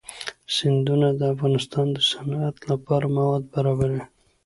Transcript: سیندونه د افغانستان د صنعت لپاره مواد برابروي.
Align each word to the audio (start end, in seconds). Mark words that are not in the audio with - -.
سیندونه 0.55 1.07
د 1.19 1.21
افغانستان 1.33 1.87
د 1.93 1.97
صنعت 2.11 2.55
لپاره 2.69 3.05
مواد 3.17 3.43
برابروي. 3.53 4.03